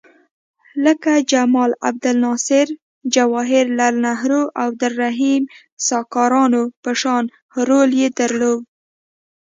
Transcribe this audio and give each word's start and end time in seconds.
لکه 0.85 1.11
جمال 1.31 1.71
عبدالناصر، 1.87 2.67
جواهر 3.15 3.65
لعل 3.77 3.95
نهرو 4.05 4.43
او 4.45 4.49
عبدالرحیم 4.69 5.41
سکارنو 5.87 6.63
په 6.83 6.91
شان 7.01 7.23
رول 7.67 7.89
یې 8.01 8.07
درلود. 8.19 8.61